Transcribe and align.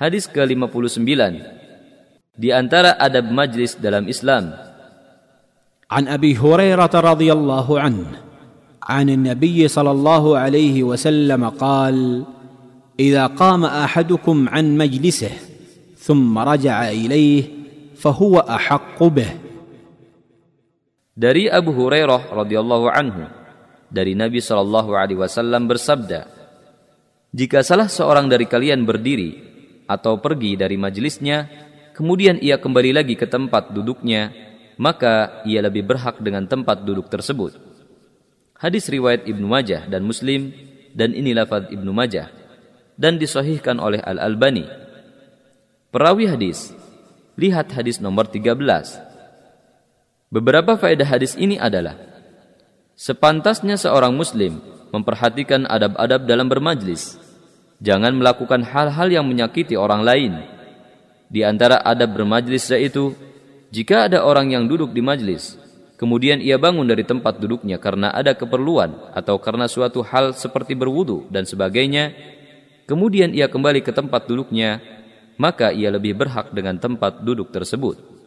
Hadis 0.00 0.28
ke-59 0.28 1.22
Di 2.36 2.52
antara 2.52 3.00
adab 3.00 3.32
majlis 3.32 3.80
dalam 3.80 4.04
Islam 4.10 4.66
عن 5.86 6.08
ابي 6.08 6.34
هريره 6.36 6.90
رضي 6.94 7.32
الله 7.32 7.80
عنه 7.80 8.06
عن 8.82 9.06
النبي 9.10 9.68
صلى 9.68 9.90
الله 9.90 10.38
عليه 10.38 10.82
وسلم 10.82 11.48
قال 11.48 12.24
اذا 13.00 13.26
قام 13.26 13.64
احدكم 13.64 14.48
عن 14.48 14.64
مجلسه 14.76 15.30
ثم 15.98 16.38
رجع 16.38 16.88
اليه 16.88 17.44
فهو 17.96 18.38
احق 18.38 18.98
به 19.02 19.30
Dari 21.16 21.48
Abu 21.48 21.72
Hurairah 21.72 22.28
radhiyallahu 22.28 22.92
anhu 22.92 23.24
dari 23.88 24.12
Nabi 24.12 24.36
Shallallahu 24.36 24.92
alaihi 24.92 25.16
wasallam 25.16 25.64
bersabda 25.64 26.28
Jika 27.32 27.64
salah 27.64 27.88
seorang 27.88 28.28
dari 28.28 28.44
kalian 28.44 28.84
berdiri 28.84 29.49
atau 29.91 30.23
pergi 30.23 30.55
dari 30.55 30.79
majelisnya 30.79 31.51
kemudian 31.91 32.39
ia 32.39 32.55
kembali 32.55 32.95
lagi 32.95 33.19
ke 33.19 33.27
tempat 33.27 33.75
duduknya 33.75 34.31
maka 34.79 35.43
ia 35.43 35.59
lebih 35.59 35.83
berhak 35.83 36.23
dengan 36.23 36.47
tempat 36.47 36.81
duduk 36.87 37.11
tersebut. 37.11 37.53
Hadis 38.57 38.87
riwayat 38.87 39.27
Ibnu 39.27 39.45
Majah 39.45 39.85
dan 39.85 40.07
Muslim 40.07 40.53
dan 40.95 41.11
ini 41.11 41.35
lafaz 41.35 41.67
Ibnu 41.69 41.91
Majah 41.91 42.31
dan 42.97 43.17
disahihkan 43.17 43.77
oleh 43.81 44.01
Al-Albani. 44.01 44.65
Perawi 45.91 46.29
hadis, 46.29 46.71
lihat 47.35 47.73
hadis 47.75 47.99
nomor 47.99 48.29
13. 48.29 48.57
Beberapa 50.31 50.79
faedah 50.79 51.09
hadis 51.09 51.35
ini 51.35 51.59
adalah 51.59 51.99
sepantasnya 52.95 53.75
seorang 53.75 54.15
muslim 54.15 54.63
memperhatikan 54.95 55.67
adab-adab 55.67 56.23
dalam 56.23 56.47
bermajlis. 56.47 57.19
Jangan 57.81 58.13
melakukan 58.13 58.61
hal-hal 58.61 59.09
yang 59.09 59.25
menyakiti 59.25 59.73
orang 59.73 60.05
lain. 60.05 60.37
Di 61.33 61.41
antara 61.41 61.81
adab 61.81 62.13
bermajlis 62.13 62.69
yaitu 62.69 63.17
jika 63.73 64.05
ada 64.05 64.21
orang 64.21 64.53
yang 64.53 64.69
duduk 64.69 64.93
di 64.93 65.01
majlis, 65.01 65.57
kemudian 65.97 66.37
ia 66.37 66.61
bangun 66.61 66.85
dari 66.85 67.01
tempat 67.01 67.41
duduknya 67.41 67.81
karena 67.81 68.13
ada 68.13 68.37
keperluan 68.37 68.93
atau 69.17 69.41
karena 69.41 69.65
suatu 69.65 70.05
hal 70.05 70.37
seperti 70.37 70.77
berwudu 70.77 71.25
dan 71.33 71.47
sebagainya, 71.49 72.13
kemudian 72.85 73.33
ia 73.33 73.49
kembali 73.49 73.81
ke 73.81 73.89
tempat 73.89 74.29
duduknya, 74.29 74.83
maka 75.41 75.73
ia 75.73 75.89
lebih 75.89 76.13
berhak 76.13 76.53
dengan 76.53 76.77
tempat 76.77 77.25
duduk 77.25 77.49
tersebut. 77.49 78.20